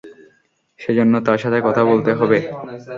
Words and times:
সেজন্য 0.79 1.13
তার 1.27 1.39
সাথে 1.43 1.59
কথা 1.67 1.81
বলতে 1.89 2.11
হবে। 2.19 2.37